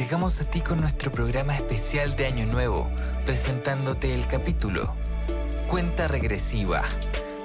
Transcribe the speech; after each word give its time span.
Llegamos 0.00 0.40
a 0.40 0.46
ti 0.46 0.62
con 0.62 0.80
nuestro 0.80 1.12
programa 1.12 1.54
especial 1.54 2.16
de 2.16 2.26
Año 2.26 2.46
Nuevo, 2.46 2.90
presentándote 3.26 4.14
el 4.14 4.26
capítulo 4.26 4.96
Cuenta 5.68 6.08
Regresiva, 6.08 6.82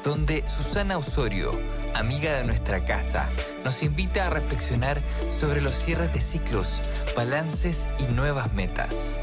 donde 0.06 0.48
Susana 0.48 0.98
Osorio, 0.98 1.52
amiga 1.96 2.32
de 2.38 2.46
nuestra 2.46 2.86
casa, 2.86 3.28
nos 3.66 3.84
invita 3.84 4.28
a 4.28 4.30
reflexionar 4.30 5.02
sobre 5.30 5.60
los 5.60 5.74
cierres 5.74 6.14
de 6.14 6.22
ciclos, 6.22 6.82
balances 7.14 7.88
y 8.00 8.06
nuevas 8.14 8.54
metas. 8.54 9.20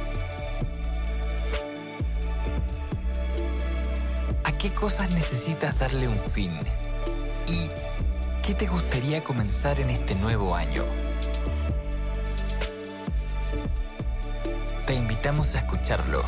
¿A 4.45 4.53
qué 4.53 4.75
cosas 4.75 5.11
necesitas 5.11 5.79
darle 5.79 6.07
un 6.07 6.21
fin? 6.21 6.53
¿Y 7.49 7.71
qué 8.47 8.53
te 8.53 8.67
gustaría 8.67 9.25
comenzar 9.25 9.81
en 9.81 9.89
este 9.89 10.17
nuevo 10.17 10.55
año? 10.55 10.85
Invitamos 15.23 15.55
a 15.55 15.61
escucharlo 15.61 16.21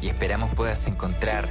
y 0.00 0.08
esperamos 0.08 0.54
puedas 0.54 0.86
encontrar 0.86 1.46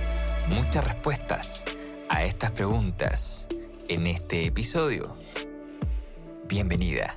muchas 0.48 0.84
respuestas 0.84 1.64
a 2.10 2.24
estas 2.24 2.50
preguntas 2.50 3.48
en 3.90 4.08
este 4.08 4.48
episodio. 4.48 5.04
Bienvenida, 6.48 7.14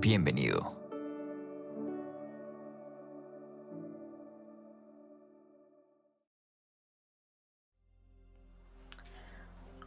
bienvenido. 0.00 0.74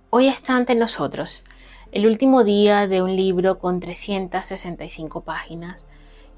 Hoy 0.09 0.27
está 0.27 0.57
ante 0.57 0.75
nosotros 0.75 1.45
el 1.93 2.07
último 2.07 2.43
día 2.43 2.87
de 2.89 3.01
un 3.01 3.15
libro 3.15 3.57
con 3.57 3.79
365 3.79 5.21
páginas 5.21 5.87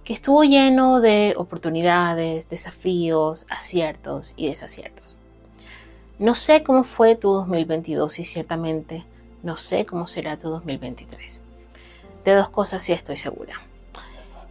que 0.04 0.14
estuvo 0.14 0.44
lleno 0.44 1.00
de 1.00 1.34
oportunidades, 1.38 2.50
desafíos, 2.50 3.46
aciertos 3.50 4.34
y 4.36 4.48
desaciertos. 4.48 5.18
No 6.20 6.36
sé 6.36 6.64
cómo 6.64 6.84
fue 6.84 7.16
tu 7.16 7.32
2022 7.32 8.20
y 8.20 8.26
ciertamente 8.26 9.06
no 9.44 9.58
sé 9.58 9.86
cómo 9.86 10.08
será 10.08 10.38
tu 10.38 10.50
2023. 10.50 11.42
De 12.26 12.36
dos 12.36 12.50
cosas 12.50 12.84
sí 12.84 12.92
estoy 12.92 13.18
segura. 13.18 13.62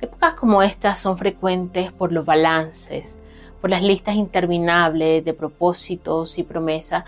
Épocas 0.00 0.34
como 0.34 0.62
estas 0.62 0.98
son 0.98 1.18
frecuentes 1.18 1.92
por 1.92 2.12
los 2.12 2.24
balances, 2.24 3.20
por 3.60 3.70
las 3.70 3.82
listas 3.82 4.16
interminables 4.16 5.24
de 5.24 5.34
propósitos 5.34 6.38
y 6.38 6.42
promesas 6.42 7.04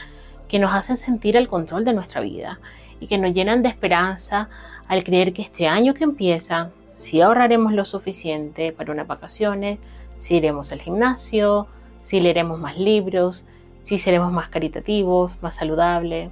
que 0.49 0.59
nos 0.59 0.73
hacen 0.73 0.97
sentir 0.97 1.37
el 1.37 1.49
control 1.49 1.85
de 1.85 1.95
nuestra 1.95 2.21
vida 2.21 2.61
y 3.01 3.07
que 3.07 3.19
nos 3.19 3.35
llenan 3.35 3.63
de 3.63 3.71
esperanza 3.71 4.49
al 4.87 5.03
creer 5.03 5.33
que 5.33 5.43
este 5.43 5.67
año 5.67 5.95
que 5.95 6.05
empieza 6.05 6.71
si 6.95 7.21
ahorraremos 7.21 7.73
lo 7.73 7.85
suficiente 7.85 8.73
para 8.73 8.93
unas 8.93 9.07
vacaciones, 9.07 9.79
si 10.17 10.37
iremos 10.37 10.73
al 10.73 10.81
gimnasio, 10.81 11.67
si 12.01 12.21
leeremos 12.21 12.61
más 12.61 12.79
libros, 12.79 13.47
si 13.83 13.99
seremos 13.99 14.33
más 14.33 14.49
caritativos, 14.49 15.37
más 15.43 15.57
saludables. 15.57 16.31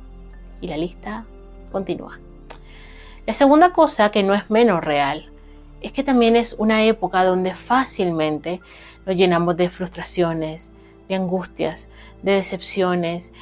Y 0.60 0.68
la 0.68 0.76
lista 0.76 1.24
continúa. 1.72 2.18
La 3.26 3.34
segunda 3.34 3.72
cosa 3.72 4.10
que 4.10 4.22
no 4.22 4.34
es 4.34 4.50
menos 4.50 4.82
real 4.82 5.30
es 5.80 5.92
que 5.92 6.04
también 6.04 6.36
es 6.36 6.54
una 6.54 6.84
época 6.84 7.24
donde 7.24 7.54
fácilmente 7.54 8.60
nos 9.04 9.16
llenamos 9.16 9.56
de 9.56 9.70
frustraciones, 9.70 10.72
de 11.08 11.16
angustias, 11.16 11.88
de 12.22 12.32
decepciones, 12.32 13.32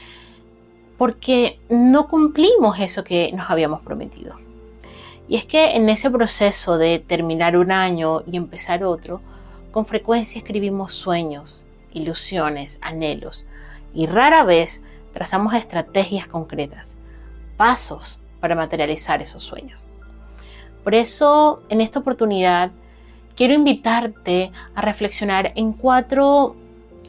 porque 0.97 1.59
no 1.69 2.09
cumplimos 2.09 2.79
eso 2.79 3.05
que 3.05 3.31
nos 3.33 3.51
habíamos 3.51 3.83
prometido. 3.83 4.37
Y 5.31 5.37
es 5.37 5.47
que 5.47 5.77
en 5.77 5.89
ese 5.89 6.11
proceso 6.11 6.77
de 6.77 6.99
terminar 6.99 7.57
un 7.57 7.71
año 7.71 8.23
y 8.27 8.37
empezar 8.37 8.83
otro, 8.83 9.21
con 9.71 9.87
frecuencia 9.87 10.41
escribimos 10.41 10.93
sueños, 10.93 11.67
ilusiones, 11.93 12.81
anhelos 12.83 13.47
y 13.95 14.07
rara 14.07 14.43
vez 14.43 14.83
trazamos 15.13 15.55
estrategias 15.55 16.27
concretas, 16.27 16.97
pasos 17.57 18.21
para 18.41 18.57
materializar 18.57 19.23
esos 19.23 19.45
sueños. 19.45 19.85
Por 20.83 20.97
eso, 20.97 21.63
en 21.69 21.81
esta 21.81 22.01
oportunidad, 22.01 22.73
quiero 23.37 23.55
invitarte 23.55 24.51
a 24.75 24.81
reflexionar 24.81 25.53
en 25.55 25.75
cuatro 25.75 26.57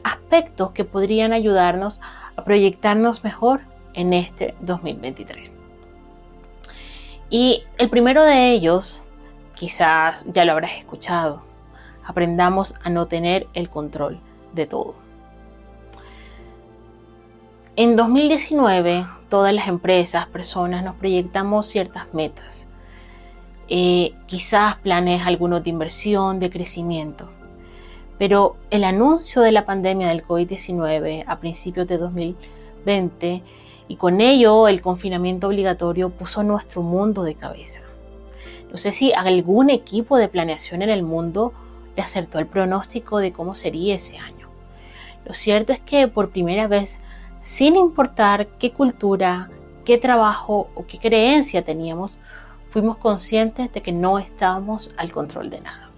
aspectos 0.04 0.70
que 0.70 0.84
podrían 0.84 1.32
ayudarnos 1.32 2.00
a 2.36 2.44
proyectarnos 2.44 3.24
mejor 3.24 3.62
en 3.94 4.12
este 4.12 4.54
2023. 4.60 5.61
Y 7.32 7.64
el 7.78 7.88
primero 7.88 8.24
de 8.24 8.52
ellos, 8.52 9.00
quizás 9.54 10.26
ya 10.30 10.44
lo 10.44 10.52
habrás 10.52 10.72
escuchado, 10.72 11.42
aprendamos 12.04 12.74
a 12.84 12.90
no 12.90 13.06
tener 13.06 13.46
el 13.54 13.70
control 13.70 14.20
de 14.52 14.66
todo. 14.66 14.96
En 17.74 17.96
2019, 17.96 19.06
todas 19.30 19.54
las 19.54 19.66
empresas, 19.66 20.26
personas, 20.26 20.84
nos 20.84 20.96
proyectamos 20.96 21.66
ciertas 21.66 22.12
metas. 22.12 22.66
Eh, 23.66 24.12
quizás 24.26 24.76
planes 24.76 25.24
algunos 25.24 25.64
de 25.64 25.70
inversión, 25.70 26.38
de 26.38 26.50
crecimiento. 26.50 27.30
Pero 28.18 28.56
el 28.68 28.84
anuncio 28.84 29.40
de 29.40 29.52
la 29.52 29.64
pandemia 29.64 30.08
del 30.08 30.22
COVID-19 30.22 31.24
a 31.26 31.40
principios 31.40 31.88
de 31.88 31.96
2020 31.96 33.42
y 33.88 33.96
con 33.96 34.20
ello 34.20 34.68
el 34.68 34.80
confinamiento 34.80 35.48
obligatorio 35.48 36.10
puso 36.10 36.42
nuestro 36.42 36.82
mundo 36.82 37.22
de 37.22 37.34
cabeza. 37.34 37.80
No 38.70 38.78
sé 38.78 38.92
si 38.92 39.12
algún 39.12 39.70
equipo 39.70 40.16
de 40.16 40.28
planeación 40.28 40.82
en 40.82 40.90
el 40.90 41.02
mundo 41.02 41.52
le 41.96 42.02
acertó 42.02 42.38
el 42.38 42.46
pronóstico 42.46 43.18
de 43.18 43.32
cómo 43.32 43.54
sería 43.54 43.96
ese 43.96 44.18
año. 44.18 44.48
Lo 45.24 45.34
cierto 45.34 45.72
es 45.72 45.80
que 45.80 46.08
por 46.08 46.30
primera 46.30 46.68
vez, 46.68 46.98
sin 47.42 47.76
importar 47.76 48.46
qué 48.58 48.72
cultura, 48.72 49.50
qué 49.84 49.98
trabajo 49.98 50.70
o 50.74 50.86
qué 50.86 50.98
creencia 50.98 51.64
teníamos, 51.64 52.18
fuimos 52.66 52.96
conscientes 52.96 53.72
de 53.72 53.82
que 53.82 53.92
no 53.92 54.18
estábamos 54.18 54.94
al 54.96 55.12
control 55.12 55.50
de 55.50 55.60
nada. 55.60 55.90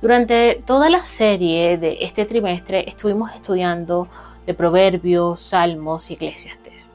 Durante 0.00 0.62
toda 0.66 0.90
la 0.90 1.00
serie 1.00 1.78
de 1.78 1.98
este 2.02 2.26
trimestre 2.26 2.88
estuvimos 2.88 3.34
estudiando 3.34 4.08
de 4.46 4.54
Proverbios, 4.54 5.40
Salmos 5.40 6.10
y 6.10 6.14
Eclesiastes. 6.14 6.92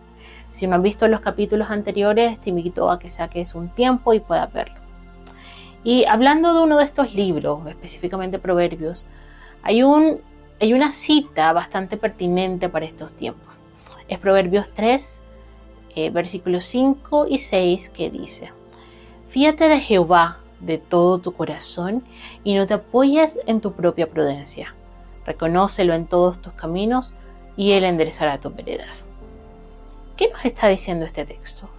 Si 0.51 0.67
no 0.67 0.75
han 0.75 0.83
visto 0.83 1.07
los 1.07 1.21
capítulos 1.21 1.69
anteriores, 1.69 2.39
te 2.41 2.49
invito 2.49 2.89
a 2.89 2.99
que 2.99 3.09
saques 3.09 3.55
un 3.55 3.69
tiempo 3.69 4.13
y 4.13 4.19
puedas 4.19 4.51
verlo. 4.51 4.75
Y 5.83 6.05
hablando 6.05 6.53
de 6.53 6.61
uno 6.61 6.77
de 6.77 6.85
estos 6.85 7.13
libros, 7.13 7.65
específicamente 7.67 8.39
Proverbios, 8.39 9.07
hay, 9.63 9.83
un, 9.83 10.21
hay 10.59 10.73
una 10.73 10.91
cita 10.91 11.51
bastante 11.53 11.97
pertinente 11.97 12.69
para 12.69 12.85
estos 12.85 13.13
tiempos. 13.13 13.47
Es 14.07 14.19
Proverbios 14.19 14.71
3, 14.73 15.21
eh, 15.95 16.09
versículos 16.09 16.65
5 16.65 17.27
y 17.27 17.37
6, 17.37 17.89
que 17.89 18.09
dice, 18.09 18.51
Fíate 19.29 19.69
de 19.69 19.79
Jehová 19.79 20.39
de 20.59 20.77
todo 20.77 21.17
tu 21.17 21.33
corazón 21.33 22.03
y 22.43 22.53
no 22.55 22.67
te 22.67 22.75
apoyes 22.75 23.39
en 23.47 23.61
tu 23.61 23.73
propia 23.73 24.09
prudencia. 24.09 24.75
Reconócelo 25.25 25.93
en 25.93 26.05
todos 26.05 26.41
tus 26.41 26.53
caminos 26.53 27.15
y 27.57 27.71
Él 27.73 27.83
enderezará 27.83 28.39
tus 28.39 28.55
veredas. 28.55 29.05
¿Qué 30.17 30.29
nos 30.29 30.45
está 30.45 30.67
diciendo 30.67 31.05
este 31.05 31.25
texto? 31.25 31.69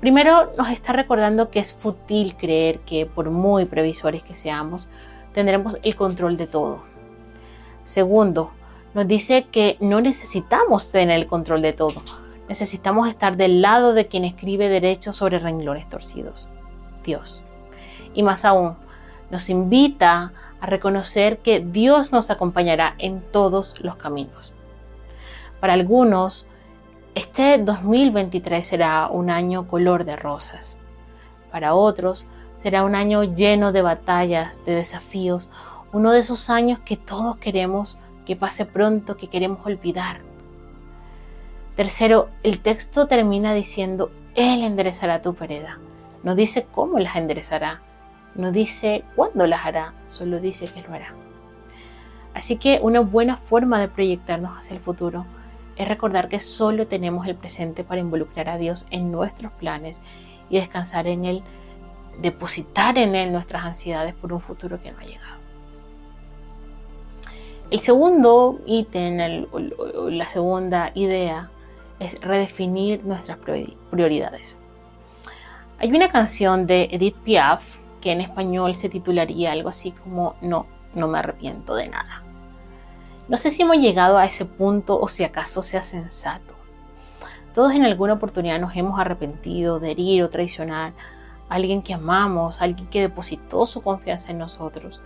Primero 0.00 0.52
nos 0.58 0.68
está 0.68 0.92
recordando 0.92 1.50
que 1.50 1.60
es 1.60 1.72
fútil 1.72 2.36
creer 2.36 2.80
que 2.80 3.06
por 3.06 3.30
muy 3.30 3.66
previsores 3.66 4.22
que 4.22 4.34
seamos, 4.34 4.88
tendremos 5.32 5.78
el 5.82 5.94
control 5.94 6.36
de 6.36 6.48
todo. 6.48 6.82
Segundo, 7.84 8.50
nos 8.94 9.06
dice 9.06 9.46
que 9.50 9.76
no 9.80 10.00
necesitamos 10.00 10.90
tener 10.90 11.18
el 11.18 11.26
control 11.26 11.62
de 11.62 11.72
todo. 11.72 12.02
Necesitamos 12.48 13.08
estar 13.08 13.36
del 13.36 13.62
lado 13.62 13.94
de 13.94 14.08
quien 14.08 14.24
escribe 14.24 14.68
derechos 14.68 15.16
sobre 15.16 15.38
renglones 15.38 15.88
torcidos, 15.88 16.48
Dios. 17.04 17.44
Y 18.12 18.22
más 18.22 18.44
aún, 18.44 18.74
nos 19.30 19.48
invita 19.48 20.32
a 20.62 20.66
reconocer 20.66 21.40
que 21.40 21.60
Dios 21.60 22.10
nos 22.10 22.30
acompañará 22.30 22.94
en 22.96 23.20
todos 23.20 23.78
los 23.82 23.96
caminos. 23.96 24.54
Para 25.60 25.74
algunos, 25.74 26.46
este 27.14 27.58
2023 27.58 28.66
será 28.66 29.08
un 29.08 29.28
año 29.28 29.68
color 29.68 30.06
de 30.06 30.16
rosas. 30.16 30.78
Para 31.50 31.74
otros, 31.74 32.26
Será 32.62 32.84
un 32.84 32.94
año 32.94 33.24
lleno 33.24 33.72
de 33.72 33.82
batallas, 33.82 34.64
de 34.64 34.74
desafíos, 34.74 35.50
uno 35.92 36.12
de 36.12 36.20
esos 36.20 36.48
años 36.48 36.78
que 36.84 36.96
todos 36.96 37.36
queremos 37.38 37.98
que 38.24 38.36
pase 38.36 38.66
pronto, 38.66 39.16
que 39.16 39.26
queremos 39.26 39.66
olvidar. 39.66 40.20
Tercero, 41.74 42.28
el 42.42 42.60
texto 42.60 43.08
termina 43.08 43.52
diciendo, 43.52 44.12
Él 44.36 44.62
enderezará 44.62 45.22
tu 45.22 45.32
vereda. 45.32 45.78
No 46.22 46.36
dice 46.36 46.66
cómo 46.72 47.00
las 47.00 47.16
enderezará, 47.16 47.82
no 48.34 48.52
dice 48.52 49.04
cuándo 49.14 49.46
las 49.46 49.66
hará, 49.66 49.94
solo 50.08 50.40
dice 50.40 50.66
que 50.66 50.82
lo 50.82 50.94
hará. 50.94 51.14
Así 52.34 52.56
que 52.56 52.80
una 52.82 53.00
buena 53.00 53.36
forma 53.36 53.78
de 53.80 53.88
proyectarnos 53.88 54.56
hacia 54.56 54.74
el 54.74 54.80
futuro 54.80 55.26
es 55.76 55.88
recordar 55.88 56.28
que 56.28 56.40
solo 56.40 56.86
tenemos 56.86 57.26
el 57.26 57.34
presente 57.34 57.84
para 57.84 58.00
involucrar 58.00 58.48
a 58.48 58.58
Dios 58.58 58.86
en 58.90 59.12
nuestros 59.12 59.52
planes 59.52 60.00
y 60.48 60.56
descansar 60.56 61.06
en 61.06 61.24
Él 61.24 61.42
depositar 62.20 62.98
en 62.98 63.14
Él 63.14 63.32
nuestras 63.32 63.64
ansiedades 63.64 64.14
por 64.14 64.32
un 64.32 64.40
futuro 64.40 64.80
que 64.82 64.92
no 64.92 64.98
ha 64.98 65.04
llegado. 65.04 65.40
El 67.70 67.80
segundo 67.80 68.60
ítem, 68.66 69.46
la 70.10 70.28
segunda 70.28 70.90
idea, 70.94 71.50
es 71.98 72.20
redefinir 72.20 73.02
nuestras 73.04 73.38
prioridades. 73.90 74.58
Hay 75.78 75.90
una 75.90 76.08
canción 76.10 76.66
de 76.66 76.88
Edith 76.92 77.16
Piaf 77.24 77.81
que 78.02 78.12
en 78.12 78.20
español 78.20 78.74
se 78.74 78.90
titularía 78.90 79.52
algo 79.52 79.70
así 79.70 79.92
como 79.92 80.34
No, 80.42 80.66
no 80.94 81.08
me 81.08 81.18
arrepiento 81.18 81.74
de 81.74 81.88
nada. 81.88 82.22
No 83.28 83.38
sé 83.38 83.50
si 83.50 83.62
hemos 83.62 83.78
llegado 83.78 84.18
a 84.18 84.26
ese 84.26 84.44
punto 84.44 85.00
o 85.00 85.08
si 85.08 85.24
acaso 85.24 85.62
sea 85.62 85.82
sensato. 85.82 86.52
Todos 87.54 87.72
en 87.72 87.84
alguna 87.84 88.14
oportunidad 88.14 88.60
nos 88.60 88.76
hemos 88.76 89.00
arrepentido 89.00 89.78
de 89.78 89.92
herir 89.92 90.22
o 90.22 90.28
traicionar 90.28 90.92
alguien 91.48 91.82
que 91.82 91.94
amamos, 91.94 92.60
alguien 92.60 92.88
que 92.88 93.02
depositó 93.02 93.66
su 93.66 93.82
confianza 93.82 94.32
en 94.32 94.38
nosotros, 94.38 95.00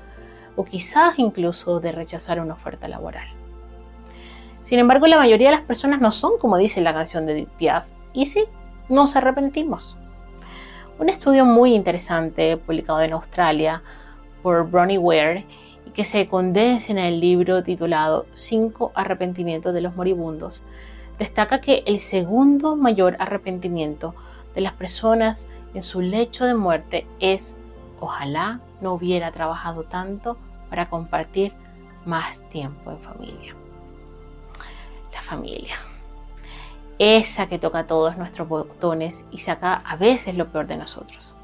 o 0.55 0.65
quizás 0.65 1.19
incluso 1.19 1.81
de 1.81 1.93
rechazar 1.93 2.41
una 2.41 2.55
oferta 2.55 2.89
laboral. 2.89 3.27
Sin 4.61 4.79
embargo, 4.79 5.07
la 5.07 5.19
mayoría 5.19 5.51
de 5.51 5.57
las 5.57 5.65
personas 5.65 6.01
no 6.01 6.13
son 6.13 6.39
como 6.39 6.57
dice 6.57 6.81
la 6.81 6.95
canción 6.95 7.27
de 7.27 7.33
Edith 7.33 7.85
y 8.13 8.27
sí, 8.27 8.45
nos 8.89 9.17
arrepentimos. 9.17 9.97
Un 10.99 11.11
estudio 11.11 11.45
muy 11.45 11.75
interesante 11.75 12.57
publicado 12.57 13.03
en 13.03 13.13
Australia 13.13 13.83
por 14.43 14.71
Bronnie 14.71 14.97
Ware 14.97 15.45
y 15.85 15.91
que 15.91 16.07
se 16.07 16.27
condensa 16.27 16.91
en 16.91 16.99
el 16.99 17.21
libro 17.21 17.63
titulado 17.63 18.25
Cinco 18.35 18.93
arrepentimientos 18.95 19.75
de 19.75 19.83
los 19.83 19.95
moribundos, 19.95 20.63
destaca 21.19 21.61
que 21.61 21.83
el 21.87 22.01
segundo 22.01 22.77
mayor 22.77 23.17
arrepentimiento 23.19 24.15
de 24.55 24.63
las 24.63 24.73
personas 24.73 25.49
en 25.75 25.83
su 25.83 26.01
lecho 26.01 26.47
de 26.47 26.55
muerte 26.55 27.07
es, 27.21 27.59
ojalá 28.01 28.61
no 28.81 28.95
hubiera 28.95 29.33
trabajado 29.33 29.83
tanto 29.85 30.39
para 30.71 30.89
compartir 30.89 31.53
más 32.07 32.49
tiempo 32.49 32.91
en 32.91 33.01
familia. 33.01 33.55
La 35.13 35.21
familia. 35.21 35.75
Esa 36.99 37.47
que 37.49 37.59
toca 37.59 37.87
todos 37.87 38.17
nuestros 38.17 38.49
botones 38.49 39.27
y 39.31 39.39
saca 39.39 39.75
a 39.75 39.97
veces 39.97 40.35
lo 40.35 40.51
peor 40.51 40.67
de 40.67 40.77
nosotros. 40.77 41.37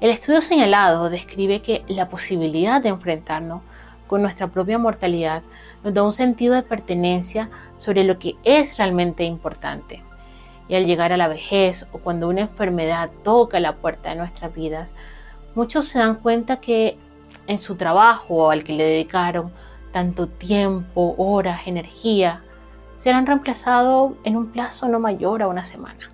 El 0.00 0.10
estudio 0.10 0.40
señalado 0.40 1.10
describe 1.10 1.60
que 1.60 1.84
la 1.88 2.08
posibilidad 2.08 2.80
de 2.80 2.90
enfrentarnos 2.90 3.62
con 4.06 4.22
nuestra 4.22 4.46
propia 4.46 4.78
mortalidad 4.78 5.42
nos 5.84 5.92
da 5.92 6.02
un 6.02 6.12
sentido 6.12 6.54
de 6.54 6.62
pertenencia 6.62 7.50
sobre 7.76 8.04
lo 8.04 8.18
que 8.18 8.36
es 8.44 8.78
realmente 8.78 9.24
importante 9.24 10.02
y 10.68 10.74
al 10.74 10.84
llegar 10.84 11.12
a 11.12 11.16
la 11.16 11.28
vejez 11.28 11.88
o 11.92 11.98
cuando 11.98 12.28
una 12.28 12.42
enfermedad 12.42 13.10
toca 13.24 13.58
la 13.58 13.76
puerta 13.76 14.10
de 14.10 14.16
nuestras 14.16 14.54
vidas, 14.54 14.94
muchos 15.54 15.88
se 15.88 15.98
dan 15.98 16.16
cuenta 16.16 16.60
que 16.60 16.98
en 17.46 17.58
su 17.58 17.74
trabajo 17.76 18.50
al 18.50 18.64
que 18.64 18.74
le 18.74 18.84
dedicaron 18.84 19.50
tanto 19.92 20.28
tiempo, 20.28 21.14
horas, 21.16 21.66
energía, 21.66 22.44
serán 22.98 23.24
reemplazados 23.24 24.12
en 24.24 24.36
un 24.36 24.52
plazo 24.52 24.86
no 24.86 25.00
mayor 25.00 25.42
a 25.42 25.48
una 25.48 25.64
semana. 25.64 26.12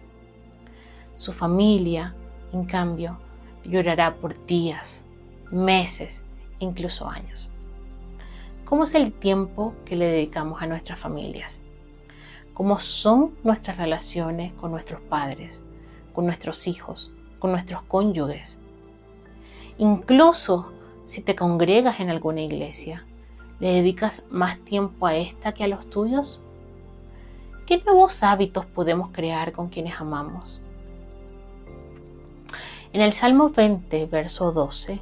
Su 1.16 1.32
familia, 1.32 2.14
en 2.52 2.64
cambio, 2.64 3.18
llorará 3.64 4.14
por 4.14 4.46
días, 4.46 5.04
meses, 5.50 6.24
incluso 6.60 7.08
años. 7.08 7.50
¿Cómo 8.64 8.84
es 8.84 8.94
el 8.94 9.12
tiempo 9.12 9.74
que 9.84 9.96
le 9.96 10.06
dedicamos 10.06 10.62
a 10.62 10.68
nuestras 10.68 11.00
familias? 11.00 11.64
cómo 12.54 12.78
son 12.78 13.34
nuestras 13.42 13.76
relaciones 13.76 14.52
con 14.54 14.70
nuestros 14.70 15.00
padres, 15.02 15.66
con 16.14 16.24
nuestros 16.24 16.66
hijos, 16.68 17.12
con 17.40 17.50
nuestros 17.50 17.82
cónyuges. 17.82 18.60
Incluso 19.76 20.72
si 21.04 21.20
te 21.20 21.34
congregas 21.34 21.98
en 22.00 22.08
alguna 22.08 22.40
iglesia, 22.40 23.04
¿le 23.58 23.72
dedicas 23.72 24.28
más 24.30 24.58
tiempo 24.60 25.06
a 25.06 25.16
esta 25.16 25.52
que 25.52 25.64
a 25.64 25.68
los 25.68 25.90
tuyos? 25.90 26.40
¿Qué 27.66 27.82
nuevos 27.82 28.22
hábitos 28.22 28.66
podemos 28.66 29.08
crear 29.10 29.52
con 29.52 29.70
quienes 29.70 29.98
amamos? 29.98 30.60
En 32.92 33.00
el 33.00 33.12
Salmo 33.12 33.48
20, 33.48 34.04
verso 34.04 34.52
12, 34.52 35.00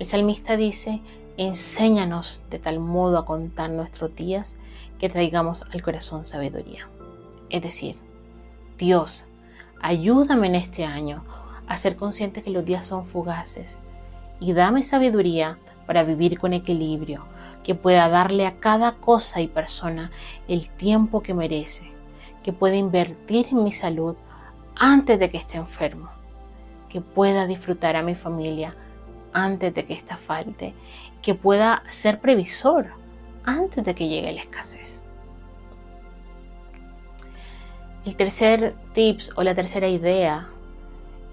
el 0.00 0.06
salmista 0.06 0.56
dice, 0.56 1.02
enséñanos 1.36 2.42
de 2.50 2.58
tal 2.58 2.80
modo 2.80 3.16
a 3.16 3.24
contar 3.24 3.70
nuestros 3.70 4.12
días 4.16 4.56
que 4.98 5.08
traigamos 5.08 5.62
al 5.72 5.82
corazón 5.82 6.26
sabiduría. 6.26 6.88
Es 7.48 7.62
decir, 7.62 7.96
Dios, 8.76 9.26
ayúdame 9.80 10.48
en 10.48 10.56
este 10.56 10.84
año 10.84 11.22
a 11.68 11.76
ser 11.76 11.94
consciente 11.94 12.42
que 12.42 12.50
los 12.50 12.64
días 12.64 12.88
son 12.88 13.06
fugaces 13.06 13.78
y 14.40 14.52
dame 14.52 14.82
sabiduría 14.82 15.60
para 15.86 16.02
vivir 16.02 16.40
con 16.40 16.54
equilibrio, 16.54 17.24
que 17.64 17.74
pueda 17.74 18.08
darle 18.08 18.46
a 18.46 18.60
cada 18.60 18.92
cosa 18.92 19.40
y 19.40 19.48
persona 19.48 20.12
el 20.46 20.68
tiempo 20.68 21.22
que 21.22 21.34
merece, 21.34 21.90
que 22.44 22.52
pueda 22.52 22.76
invertir 22.76 23.48
en 23.50 23.64
mi 23.64 23.72
salud 23.72 24.16
antes 24.76 25.18
de 25.18 25.30
que 25.30 25.38
esté 25.38 25.56
enfermo, 25.56 26.10
que 26.88 27.00
pueda 27.00 27.46
disfrutar 27.46 27.96
a 27.96 28.02
mi 28.02 28.14
familia 28.14 28.76
antes 29.32 29.74
de 29.74 29.84
que 29.84 29.94
ésta 29.94 30.16
falte, 30.16 30.74
que 31.22 31.34
pueda 31.34 31.82
ser 31.86 32.20
previsor 32.20 32.92
antes 33.44 33.82
de 33.84 33.94
que 33.94 34.08
llegue 34.08 34.32
la 34.32 34.42
escasez. 34.42 35.02
El 38.04 38.16
tercer 38.16 38.74
tips 38.92 39.32
o 39.36 39.42
la 39.42 39.54
tercera 39.54 39.88
idea 39.88 40.48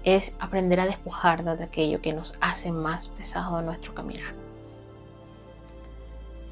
es 0.04 0.34
aprender 0.40 0.80
a 0.80 0.86
despojarnos 0.86 1.58
de 1.58 1.64
aquello 1.64 2.00
que 2.00 2.14
nos 2.14 2.34
hace 2.40 2.72
más 2.72 3.08
pesado 3.08 3.60
nuestro 3.60 3.94
caminar. 3.94 4.41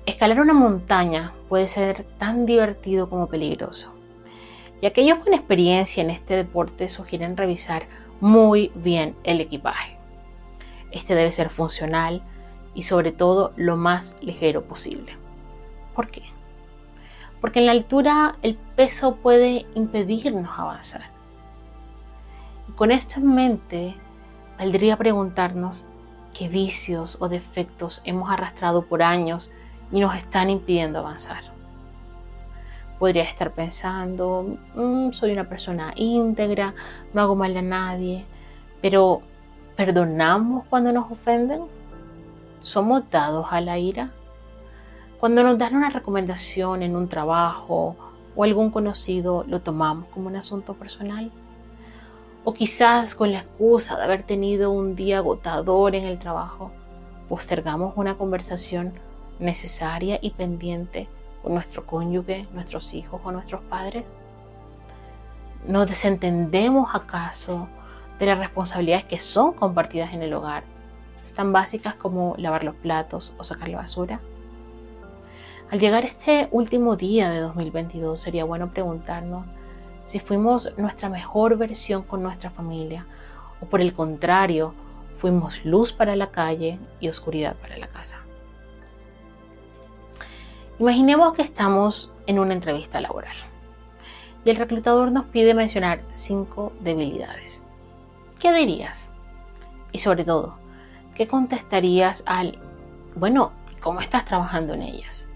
Escalar 0.07 0.41
una 0.41 0.55
montaña 0.55 1.33
puede 1.49 1.69
ser 1.69 2.05
tan 2.19 2.47
divertido 2.47 3.09
como 3.09 3.29
peligroso. 3.29 3.93
Y 4.81 4.87
aquellos 4.87 5.19
con 5.19 5.35
experiencia 5.35 6.03
en 6.03 6.11
este 6.11 6.37
deporte 6.37 6.89
sugieren 6.89 7.37
revisar 7.37 7.87
muy 8.21 8.73
bien 8.75 9.15
el 9.25 9.41
equipaje. 9.41 9.97
Este 10.91 11.15
debe 11.15 11.33
ser 11.33 11.51
funcional 11.51 12.23
y 12.75 12.83
sobre 12.83 13.13
todo 13.13 13.53
lo 13.57 13.77
más 13.77 14.17
ligero 14.23 14.65
posible. 14.65 15.17
¿Por 15.95 16.11
qué? 16.11 16.23
Porque 17.41 17.61
en 17.61 17.67
la 17.67 17.73
altura 17.73 18.37
el 18.43 18.57
peso 18.57 19.17
puede 19.17 19.67
impedirnos 19.75 20.59
avanzar. 20.59 21.11
Y 22.69 22.73
con 22.73 22.91
esto 22.91 23.17
en 23.17 23.35
mente, 23.35 23.97
valdría 24.59 24.97
preguntarnos 24.97 25.85
qué 26.33 26.49
vicios 26.49 27.19
o 27.21 27.29
defectos 27.29 28.03
hemos 28.05 28.31
arrastrado 28.31 28.87
por 28.87 29.03
años 29.03 29.51
y 29.93 30.01
nos 30.01 30.15
están 30.15 30.51
impidiendo 30.51 31.01
avanzar. 31.01 31.43
Podría 32.99 33.23
estar 33.23 33.53
pensando, 33.53 34.59
mm, 34.75 35.13
soy 35.13 35.33
una 35.33 35.49
persona 35.49 35.93
íntegra, 35.97 36.75
no 37.15 37.23
hago 37.23 37.35
mal 37.35 37.57
a 37.57 37.63
nadie, 37.63 38.27
pero 38.83 39.23
¿perdonamos 39.77 40.67
cuando 40.67 40.93
nos 40.93 41.11
ofenden? 41.11 41.63
¿Somos 42.61 43.09
dados 43.11 43.47
a 43.51 43.61
la 43.61 43.79
ira? 43.79 44.11
Cuando 45.19 45.43
nos 45.43 45.59
dan 45.59 45.77
una 45.77 45.91
recomendación 45.91 46.83
en 46.83 46.95
un 46.95 47.09
trabajo 47.09 47.97
o 48.37 48.45
algún 48.45 48.71
conocido, 48.71 49.45
lo 49.47 49.61
tomamos 49.61 50.09
como 50.09 50.29
un 50.29 50.37
asunto 50.37 50.75
personal. 50.75 51.31
O 52.45 52.55
quizás 52.55 53.15
con 53.15 53.33
la 53.33 53.41
excusa 53.41 53.97
de 53.97 54.05
haber 54.05 54.23
tenido 54.23 54.71
un 54.71 54.95
día 54.95 55.19
agotador 55.19 55.95
en 55.95 56.05
el 56.05 56.19
trabajo, 56.19 56.71
postergamos 57.29 57.95
una 57.97 58.17
conversación 58.17 58.95
necesaria 59.41 60.19
y 60.21 60.31
pendiente 60.31 61.09
con 61.43 61.55
nuestro 61.55 61.87
cónyuge, 61.87 62.47
nuestros 62.53 62.95
hijos 62.95 63.21
o 63.25 63.33
nuestros 63.33 63.63
padres. 63.63 64.15
¿Nos 65.67 65.89
desentendemos 65.89 66.95
acaso 66.95 67.69
de 68.19 68.27
las 68.27 68.39
responsabilidades 68.39 69.05
que 69.05 69.19
son 69.19 69.53
compartidas 69.53 70.15
en 70.15 70.23
el 70.23 70.33
hogar, 70.35 70.65
tan 71.35 71.53
básicas 71.53 71.95
como 71.95 72.35
lavar 72.37 72.65
los 72.65 72.75
platos 72.77 73.35
o 73.39 73.45
sacar 73.45 73.69
la 73.69 73.79
basura? 73.79 74.21
Al 75.71 75.79
llegar 75.79 76.05
este 76.05 76.49
último 76.51 76.97
día 76.97 77.31
de 77.31 77.41
2022 77.41 78.21
sería 78.21 78.45
bueno 78.45 78.71
preguntarnos 78.73 79.47
si 80.05 80.19
fuimos 80.19 80.73
nuestra 80.77 81.09
mejor 81.09 81.57
versión 81.57 82.03
con 82.03 82.23
nuestra 82.23 82.51
familia 82.51 83.07
o 83.61 83.67
por 83.67 83.81
el 83.81 83.93
contrario, 83.93 84.75
Fuimos 85.21 85.63
luz 85.67 85.93
para 85.93 86.17
la 86.17 86.31
calle 86.31 86.79
y 86.99 87.11
oscuridad 87.11 87.55
para 87.57 87.77
la 87.77 87.89
casa. 87.89 88.21
Imaginemos 90.81 91.35
que 91.35 91.43
estamos 91.43 92.11
en 92.27 92.39
una 92.39 92.55
entrevista 92.55 93.03
laboral 93.03 93.37
y 94.47 94.49
el 94.49 94.57
reclutador 94.57 95.13
nos 95.13 95.27
pide 95.27 95.53
mencionar 95.53 96.01
cinco 96.13 96.73
debilidades. 96.81 97.63
¿Qué 98.41 98.51
dirías? 98.51 99.11
Y 99.93 99.99
sobre 99.99 100.25
todo, 100.25 100.57
¿qué 101.15 101.29
contestarías 101.29 102.25
al, 102.25 102.59
bueno, 103.15 103.53
¿cómo 103.83 104.01
estás 104.01 104.25
trabajando 104.25 104.73
en 104.73 104.81
ellas? 104.81 105.29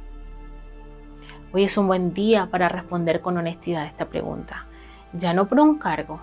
Hoy 1.52 1.64
es 1.64 1.76
un 1.76 1.88
buen 1.88 2.14
día 2.14 2.48
para 2.50 2.70
responder 2.70 3.20
con 3.20 3.36
honestidad 3.36 3.84
esta 3.84 4.06
pregunta, 4.06 4.64
ya 5.12 5.34
no 5.34 5.46
por 5.46 5.60
un 5.60 5.76
cargo, 5.76 6.20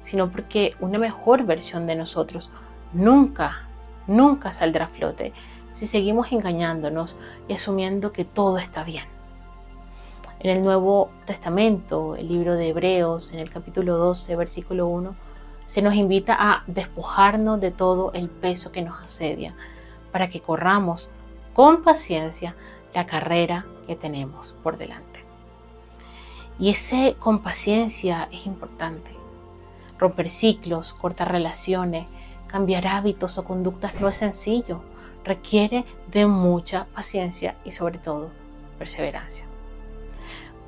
sino 0.00 0.30
porque 0.30 0.76
una 0.80 0.98
mejor 0.98 1.44
versión 1.44 1.86
de 1.86 1.96
nosotros 1.96 2.50
nunca, 2.94 3.68
nunca 4.06 4.50
saldrá 4.50 4.86
a 4.86 4.88
flote 4.88 5.34
si 5.72 5.86
seguimos 5.86 6.32
engañándonos 6.32 7.16
y 7.48 7.54
asumiendo 7.54 8.12
que 8.12 8.24
todo 8.24 8.58
está 8.58 8.84
bien. 8.84 9.04
En 10.40 10.50
el 10.50 10.62
Nuevo 10.62 11.10
Testamento, 11.24 12.16
el 12.16 12.28
libro 12.28 12.54
de 12.54 12.68
Hebreos, 12.68 13.32
en 13.32 13.38
el 13.38 13.50
capítulo 13.50 13.96
12, 13.96 14.36
versículo 14.36 14.86
1, 14.88 15.14
se 15.66 15.82
nos 15.82 15.94
invita 15.94 16.36
a 16.38 16.64
despojarnos 16.66 17.60
de 17.60 17.70
todo 17.70 18.12
el 18.12 18.28
peso 18.28 18.72
que 18.72 18.82
nos 18.82 19.00
asedia 19.00 19.54
para 20.10 20.28
que 20.28 20.40
corramos 20.40 21.10
con 21.54 21.82
paciencia 21.82 22.54
la 22.94 23.06
carrera 23.06 23.66
que 23.86 23.96
tenemos 23.96 24.54
por 24.62 24.76
delante. 24.76 25.24
Y 26.58 26.70
ese 26.70 27.16
con 27.18 27.42
paciencia 27.42 28.28
es 28.30 28.46
importante. 28.46 29.10
Romper 29.98 30.28
ciclos, 30.28 30.92
cortar 30.92 31.32
relaciones, 31.32 32.12
cambiar 32.46 32.86
hábitos 32.86 33.38
o 33.38 33.44
conductas 33.44 34.00
no 34.00 34.08
es 34.08 34.16
sencillo. 34.18 34.82
Requiere 35.24 35.84
de 36.08 36.26
mucha 36.26 36.86
paciencia 36.86 37.56
y 37.64 37.72
sobre 37.72 37.98
todo 37.98 38.30
perseverancia. 38.78 39.46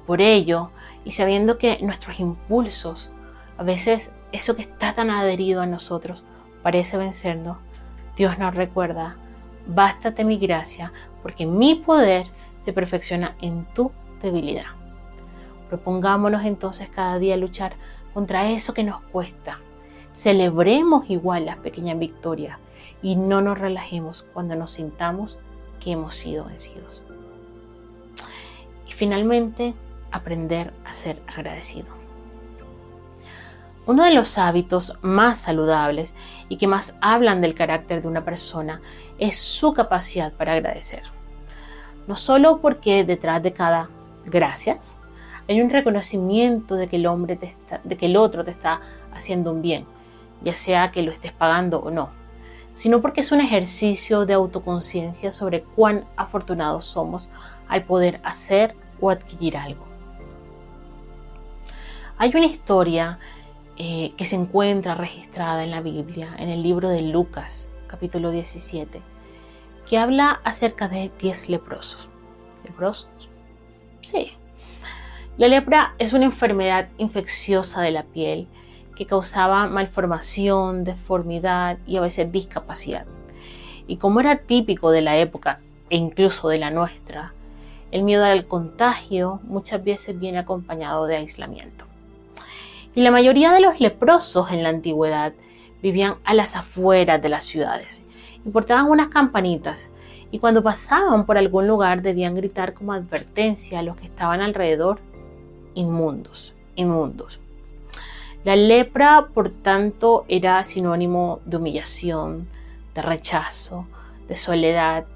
Por 0.06 0.20
ello, 0.20 0.70
y 1.04 1.12
sabiendo 1.12 1.58
que 1.58 1.78
nuestros 1.80 2.20
impulsos, 2.20 3.10
a 3.58 3.62
veces 3.62 4.14
eso 4.32 4.54
que 4.54 4.62
está 4.62 4.94
tan 4.94 5.10
adherido 5.10 5.62
a 5.62 5.66
nosotros, 5.66 6.24
parece 6.62 6.96
vencernos, 6.96 7.58
Dios 8.16 8.38
nos 8.38 8.54
recuerda, 8.54 9.16
bástate 9.66 10.24
mi 10.24 10.38
gracia, 10.38 10.92
porque 11.22 11.46
mi 11.46 11.74
poder 11.74 12.26
se 12.58 12.72
perfecciona 12.72 13.34
en 13.40 13.66
tu 13.74 13.90
debilidad. 14.22 14.66
Propongámonos 15.68 16.44
entonces 16.44 16.88
cada 16.88 17.18
día 17.18 17.36
luchar 17.36 17.74
contra 18.12 18.50
eso 18.50 18.74
que 18.74 18.84
nos 18.84 19.00
cuesta. 19.00 19.58
Celebremos 20.12 21.10
igual 21.10 21.46
las 21.46 21.56
pequeñas 21.56 21.98
victorias 21.98 22.58
y 23.02 23.16
no 23.16 23.40
nos 23.40 23.58
relajemos 23.58 24.26
cuando 24.32 24.56
nos 24.56 24.72
sintamos 24.72 25.38
que 25.80 25.92
hemos 25.92 26.14
sido 26.14 26.44
vencidos. 26.46 27.02
Y 28.86 28.92
finalmente, 28.92 29.74
aprender 30.10 30.72
a 30.84 30.94
ser 30.94 31.20
agradecido. 31.26 31.86
Uno 33.86 34.04
de 34.04 34.14
los 34.14 34.38
hábitos 34.38 34.96
más 35.02 35.40
saludables 35.40 36.14
y 36.48 36.56
que 36.56 36.66
más 36.66 36.96
hablan 37.02 37.42
del 37.42 37.54
carácter 37.54 38.00
de 38.00 38.08
una 38.08 38.24
persona 38.24 38.80
es 39.18 39.36
su 39.38 39.74
capacidad 39.74 40.32
para 40.32 40.54
agradecer. 40.54 41.02
No 42.06 42.16
solo 42.16 42.60
porque 42.60 43.04
detrás 43.04 43.42
de 43.42 43.52
cada 43.52 43.90
gracias 44.24 44.98
hay 45.48 45.60
un 45.60 45.68
reconocimiento 45.68 46.76
de 46.76 46.88
que 46.88 46.96
el 46.96 47.06
hombre 47.06 47.38
de 47.84 47.96
que 47.96 48.06
el 48.06 48.16
otro 48.16 48.44
te 48.44 48.52
está 48.52 48.80
haciendo 49.12 49.52
un 49.52 49.60
bien, 49.60 49.84
ya 50.42 50.54
sea 50.54 50.90
que 50.90 51.02
lo 51.02 51.10
estés 51.10 51.32
pagando 51.32 51.80
o 51.80 51.90
no, 51.90 52.08
sino 52.74 53.00
porque 53.00 53.22
es 53.22 53.32
un 53.32 53.40
ejercicio 53.40 54.26
de 54.26 54.34
autoconciencia 54.34 55.30
sobre 55.30 55.62
cuán 55.62 56.04
afortunados 56.16 56.86
somos 56.86 57.30
al 57.68 57.84
poder 57.84 58.20
hacer 58.24 58.76
o 59.00 59.10
adquirir 59.10 59.56
algo. 59.56 59.86
Hay 62.18 62.30
una 62.34 62.46
historia 62.46 63.18
eh, 63.76 64.12
que 64.16 64.26
se 64.26 64.36
encuentra 64.36 64.94
registrada 64.94 65.64
en 65.64 65.70
la 65.70 65.80
Biblia, 65.80 66.34
en 66.38 66.48
el 66.48 66.62
libro 66.62 66.88
de 66.88 67.02
Lucas, 67.02 67.68
capítulo 67.86 68.30
17, 68.30 69.00
que 69.88 69.98
habla 69.98 70.40
acerca 70.44 70.88
de 70.88 71.10
10 71.20 71.48
leprosos. 71.48 72.08
¿Leprosos? 72.64 73.08
Sí. 74.00 74.32
La 75.36 75.48
lepra 75.48 75.94
es 75.98 76.12
una 76.12 76.24
enfermedad 76.24 76.88
infecciosa 76.98 77.82
de 77.82 77.90
la 77.90 78.04
piel 78.04 78.48
que 78.94 79.06
causaba 79.06 79.66
malformación, 79.66 80.84
deformidad 80.84 81.78
y 81.86 81.96
a 81.96 82.00
veces 82.00 82.30
discapacidad. 82.30 83.06
Y 83.86 83.96
como 83.96 84.20
era 84.20 84.38
típico 84.38 84.90
de 84.90 85.02
la 85.02 85.18
época 85.18 85.60
e 85.90 85.96
incluso 85.96 86.48
de 86.48 86.58
la 86.58 86.70
nuestra, 86.70 87.32
el 87.90 88.02
miedo 88.02 88.24
al 88.24 88.46
contagio 88.46 89.40
muchas 89.44 89.84
veces 89.84 90.18
viene 90.18 90.38
acompañado 90.38 91.06
de 91.06 91.16
aislamiento. 91.16 91.84
Y 92.94 93.02
la 93.02 93.10
mayoría 93.10 93.52
de 93.52 93.60
los 93.60 93.80
leprosos 93.80 94.50
en 94.50 94.62
la 94.62 94.68
antigüedad 94.68 95.32
vivían 95.82 96.16
a 96.24 96.34
las 96.34 96.56
afueras 96.56 97.20
de 97.20 97.28
las 97.28 97.44
ciudades 97.44 98.04
y 98.44 98.50
portaban 98.50 98.90
unas 98.90 99.08
campanitas 99.08 99.90
y 100.30 100.38
cuando 100.38 100.62
pasaban 100.62 101.26
por 101.26 101.38
algún 101.38 101.68
lugar 101.68 102.02
debían 102.02 102.34
gritar 102.34 102.74
como 102.74 102.92
advertencia 102.92 103.78
a 103.78 103.82
los 103.82 103.96
que 103.96 104.06
estaban 104.06 104.40
alrededor, 104.40 104.98
inmundos, 105.74 106.54
inmundos. 106.74 107.40
La 108.44 108.56
lepra, 108.56 109.28
por 109.32 109.48
tanto, 109.48 110.24
era 110.28 110.62
sinónimo 110.64 111.40
de 111.44 111.56
humillación, 111.56 112.46
de 112.94 113.02
rechazo, 113.02 113.86
de 114.28 114.36
soledad. 114.36 115.06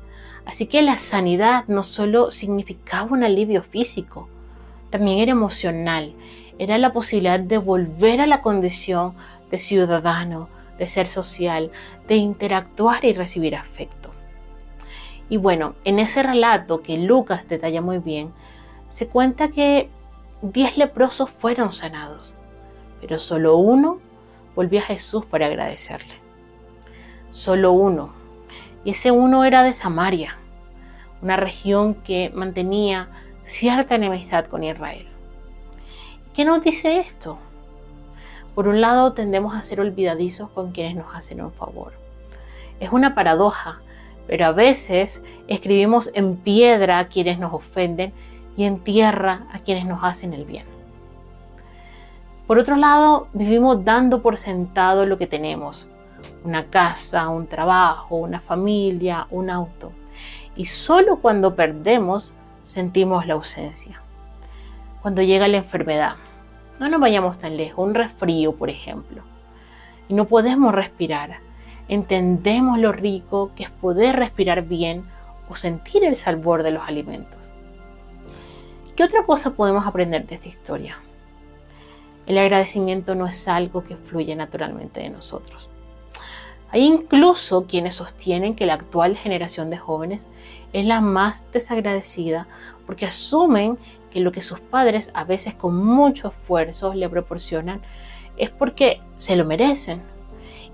Así 0.47 0.67
que 0.67 0.83
la 0.83 0.97
sanidad 0.97 1.65
no 1.69 1.83
solo 1.83 2.31
significaba 2.31 3.13
un 3.13 3.23
alivio 3.23 3.63
físico, 3.63 4.29
también 4.91 5.19
era 5.19 5.33
emocional 5.33 6.15
era 6.59 6.77
la 6.79 6.93
posibilidad 6.93 7.41
de 7.41 7.59
volver 7.59 8.21
a 8.21 8.27
la 8.27 8.43
condición 8.43 9.15
de 9.51 9.59
ciudadano, 9.59 10.49
de 10.79 10.87
ser 10.87 11.07
social, 11.07 11.71
de 12.07 12.17
interactuar 12.17 13.05
y 13.05 13.13
recibir 13.13 13.57
afecto. 13.57 14.11
Y 15.29 15.37
bueno, 15.37 15.75
en 15.85 15.99
ese 15.99 16.23
relato 16.23 16.83
que 16.83 16.99
Lucas 16.99 17.49
detalla 17.49 17.81
muy 17.81 17.99
bien, 17.99 18.33
se 18.89 19.09
cuenta 19.09 19.49
que 19.49 19.89
diez 20.43 20.77
leprosos 20.77 21.31
fueron 21.31 21.73
sanados, 21.73 22.35
pero 23.01 23.19
solo 23.19 23.57
uno 23.57 23.99
volvió 24.55 24.81
a 24.81 24.83
Jesús 24.83 25.25
para 25.25 25.47
agradecerle. 25.47 26.15
Solo 27.31 27.73
uno. 27.73 28.13
Y 28.85 28.91
ese 28.91 29.11
uno 29.11 29.45
era 29.45 29.63
de 29.63 29.73
Samaria, 29.73 30.37
una 31.23 31.37
región 31.37 31.95
que 31.95 32.31
mantenía 32.35 33.09
cierta 33.45 33.95
enemistad 33.95 34.47
con 34.47 34.65
Israel. 34.65 35.07
¿Qué 36.35 36.45
nos 36.45 36.63
dice 36.63 36.99
esto? 36.99 37.39
Por 38.55 38.69
un 38.69 38.81
lado, 38.81 39.13
tendemos 39.13 39.55
a 39.55 39.63
ser 39.63 39.81
olvidadizos 39.81 40.51
con 40.51 40.73
quienes 40.73 40.97
nos 40.97 41.15
hacen 41.15 41.41
un 41.41 41.53
favor. 41.53 41.93
Es 42.81 42.91
una 42.91 43.15
paradoja, 43.15 43.81
pero 44.27 44.47
a 44.47 44.53
veces 44.53 45.23
escribimos 45.49 46.11
en 46.15 46.37
piedra 46.37 46.99
a 46.99 47.09
quienes 47.09 47.39
nos 47.39 47.53
ofenden 47.53 48.13
y 48.57 48.65
en 48.65 48.83
tierra 48.83 49.47
a 49.53 49.61
quienes 49.61 49.87
nos 49.87 50.03
hacen 50.03 50.33
el 50.33 50.45
bien. 50.45 50.78
Por 52.49 52.59
otro 52.59 52.75
lado, 52.75 53.29
vivimos 53.33 53.85
dando 53.85 54.21
por 54.21 54.37
sentado 54.37 55.07
lo 55.07 55.19
que 55.19 55.29
tenemos, 55.29 55.87
una 56.43 56.67
casa, 56.67 57.29
un 57.29 57.47
trabajo, 57.47 58.17
una 58.17 58.41
familia, 58.41 59.29
un 59.31 59.51
auto. 59.51 59.93
Y 60.57 60.65
solo 60.65 61.21
cuando 61.21 61.55
perdemos 61.55 62.35
sentimos 62.65 63.25
la 63.25 63.35
ausencia 63.35 64.03
cuando 65.03 65.23
llega 65.23 65.49
la 65.49 65.59
enfermedad. 65.59 66.17
No 66.79 66.89
nos 66.89 67.01
vayamos 67.01 67.39
tan 67.39 67.57
lejos, 67.57 67.87
un 67.87 67.95
resfrío, 67.95 68.55
por 68.55 68.71
ejemplo. 68.71 69.23
Y 70.09 70.15
no 70.15 70.27
podemos 70.27 70.75
respirar. 70.75 71.39
Entendemos 71.89 72.79
lo 72.79 72.93
rico 72.93 73.53
que 73.55 73.65
es 73.65 73.71
poder 73.71 74.17
respirar 74.17 74.63
bien 74.63 75.05
o 75.49 75.55
sentir 75.55 76.05
el 76.05 76.17
sabor 76.17 76.63
de 76.63 76.73
los 76.73 76.87
alimentos. 76.87 77.39
¿Qué 78.97 79.05
otra 79.05 79.25
cosa 79.25 79.55
podemos 79.55 79.87
aprender 79.87 80.27
de 80.27 80.35
esta 80.35 80.49
historia? 80.49 80.99
El 82.29 82.37
agradecimiento 82.37 83.15
no 83.15 83.27
es 83.27 83.49
algo 83.49 83.83
que 83.83 83.97
fluye 83.97 84.37
naturalmente 84.37 85.01
de 85.01 85.09
nosotros. 85.09 85.71
Hay 86.71 86.85
incluso 86.85 87.65
quienes 87.65 87.95
sostienen 87.95 88.55
que 88.55 88.67
la 88.67 88.75
actual 88.75 89.17
generación 89.17 89.71
de 89.71 89.79
jóvenes 89.79 90.29
es 90.75 90.85
la 90.85 91.01
más 91.01 91.51
desagradecida 91.55 92.47
porque 92.85 93.07
asumen 93.07 93.79
que 94.11 94.21
lo 94.21 94.31
que 94.31 94.43
sus 94.43 94.61
padres 94.61 95.11
a 95.15 95.25
veces 95.25 95.55
con 95.55 95.75
mucho 95.83 96.29
esfuerzo 96.29 96.93
le 96.93 97.09
proporcionan 97.09 97.81
es 98.37 98.51
porque 98.51 99.01
se 99.17 99.35
lo 99.35 99.47
merecen 99.47 100.03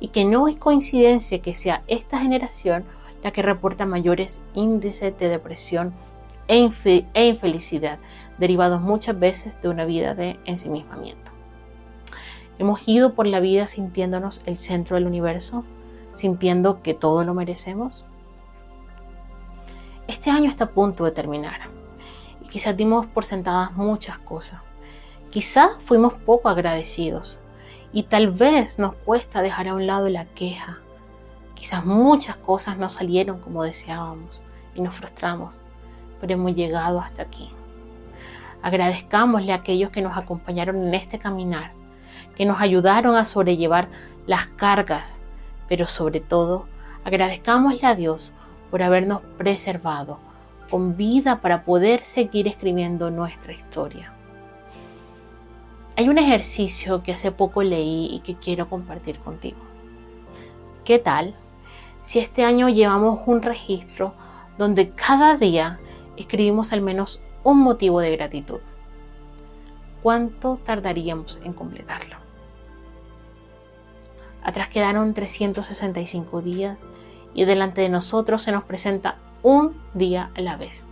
y 0.00 0.08
que 0.08 0.24
no 0.24 0.48
es 0.48 0.56
coincidencia 0.56 1.40
que 1.40 1.54
sea 1.54 1.84
esta 1.86 2.18
generación 2.18 2.84
la 3.22 3.30
que 3.30 3.42
reporta 3.42 3.86
mayores 3.86 4.42
índices 4.54 5.16
de 5.20 5.28
depresión 5.28 5.94
e, 6.48 6.68
e 7.14 7.26
infelicidad 7.28 8.00
derivados 8.38 8.80
muchas 8.80 9.16
veces 9.16 9.62
de 9.62 9.68
una 9.68 9.84
vida 9.84 10.16
de 10.16 10.36
ensimismamiento. 10.46 11.33
Hemos 12.58 12.86
ido 12.88 13.14
por 13.14 13.26
la 13.26 13.40
vida 13.40 13.66
sintiéndonos 13.66 14.40
el 14.46 14.58
centro 14.58 14.96
del 14.96 15.06
universo 15.06 15.64
sintiendo 16.14 16.80
que 16.82 16.94
todo 16.94 17.24
lo 17.24 17.34
merecemos? 17.34 18.06
Este 20.06 20.30
año 20.30 20.48
está 20.48 20.64
a 20.64 20.70
punto 20.70 21.04
de 21.04 21.10
terminar 21.10 21.68
y 22.42 22.48
quizás 22.48 22.76
dimos 22.76 23.06
por 23.06 23.24
sentadas 23.24 23.72
muchas 23.72 24.18
cosas. 24.18 24.60
Quizás 25.30 25.70
fuimos 25.80 26.14
poco 26.14 26.48
agradecidos 26.48 27.40
y 27.92 28.04
tal 28.04 28.30
vez 28.30 28.78
nos 28.78 28.94
cuesta 28.94 29.42
dejar 29.42 29.68
a 29.68 29.74
un 29.74 29.86
lado 29.86 30.08
la 30.08 30.26
queja. 30.26 30.78
Quizás 31.54 31.84
muchas 31.84 32.36
cosas 32.36 32.76
no 32.76 32.90
salieron 32.90 33.40
como 33.40 33.62
deseábamos 33.62 34.42
y 34.74 34.82
nos 34.82 34.94
frustramos, 34.94 35.60
pero 36.20 36.34
hemos 36.34 36.54
llegado 36.54 37.00
hasta 37.00 37.22
aquí. 37.22 37.50
Agradezcámosle 38.62 39.52
a 39.52 39.56
aquellos 39.56 39.90
que 39.90 40.02
nos 40.02 40.16
acompañaron 40.16 40.76
en 40.86 40.94
este 40.94 41.18
caminar, 41.18 41.72
que 42.36 42.46
nos 42.46 42.60
ayudaron 42.60 43.16
a 43.16 43.24
sobrellevar 43.24 43.88
las 44.26 44.46
cargas, 44.46 45.20
pero 45.68 45.86
sobre 45.86 46.20
todo 46.20 46.66
agradezcámosle 47.04 47.86
a 47.86 47.94
Dios 47.94 48.34
por 48.70 48.82
habernos 48.82 49.20
preservado 49.38 50.18
con 50.70 50.96
vida 50.96 51.40
para 51.40 51.64
poder 51.64 52.04
seguir 52.04 52.48
escribiendo 52.48 53.10
nuestra 53.10 53.52
historia. 53.52 54.12
Hay 55.96 56.08
un 56.08 56.18
ejercicio 56.18 57.02
que 57.02 57.12
hace 57.12 57.30
poco 57.30 57.62
leí 57.62 58.08
y 58.12 58.18
que 58.20 58.34
quiero 58.34 58.68
compartir 58.68 59.20
contigo. 59.20 59.58
¿Qué 60.84 60.98
tal 60.98 61.34
si 62.00 62.18
este 62.18 62.44
año 62.44 62.68
llevamos 62.68 63.20
un 63.26 63.42
registro 63.42 64.14
donde 64.58 64.90
cada 64.90 65.36
día 65.36 65.78
escribimos 66.16 66.72
al 66.72 66.80
menos 66.80 67.22
un 67.44 67.60
motivo 67.60 68.00
de 68.00 68.16
gratitud? 68.16 68.60
¿Cuánto 70.02 70.58
tardaríamos 70.64 71.40
en 71.44 71.52
completarlo? 71.52 72.23
Atrás 74.44 74.68
quedaron 74.68 75.14
365 75.14 76.42
días 76.42 76.84
y 77.34 77.46
delante 77.46 77.80
de 77.80 77.88
nosotros 77.88 78.42
se 78.42 78.52
nos 78.52 78.64
presenta 78.64 79.16
un 79.42 79.74
día 79.94 80.30
a 80.36 80.40
la 80.42 80.56
vez, 80.56 80.84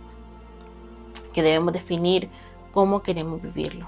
que 1.33 1.43
debemos 1.43 1.71
definir 1.71 2.29
cómo 2.71 3.03
queremos 3.03 3.41
vivirlo. 3.41 3.87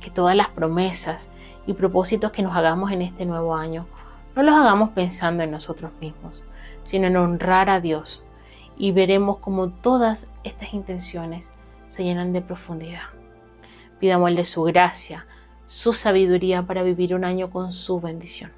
Que 0.00 0.10
todas 0.10 0.36
las 0.36 0.48
promesas 0.48 1.30
y 1.66 1.72
propósitos 1.72 2.30
que 2.30 2.42
nos 2.42 2.54
hagamos 2.54 2.92
en 2.92 3.02
este 3.02 3.26
nuevo 3.26 3.54
año 3.56 3.86
no 4.36 4.42
los 4.42 4.54
hagamos 4.54 4.90
pensando 4.90 5.42
en 5.42 5.50
nosotros 5.50 5.90
mismos, 6.00 6.44
sino 6.84 7.08
en 7.08 7.16
honrar 7.16 7.70
a 7.70 7.80
Dios 7.80 8.22
y 8.76 8.92
veremos 8.92 9.38
cómo 9.38 9.70
todas 9.70 10.30
estas 10.44 10.74
intenciones 10.74 11.52
se 11.88 12.04
llenan 12.04 12.32
de 12.32 12.42
profundidad. 12.42 13.02
Pidámosle 13.98 14.44
su 14.44 14.62
gracia, 14.62 15.26
su 15.66 15.92
sabiduría 15.92 16.62
para 16.62 16.82
vivir 16.82 17.14
un 17.14 17.24
año 17.24 17.50
con 17.50 17.72
su 17.72 18.00
bendición. 18.00 18.57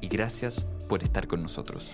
y 0.00 0.08
gracias 0.08 0.66
por 0.88 1.02
estar 1.02 1.26
con 1.26 1.42
nosotros. 1.42 1.92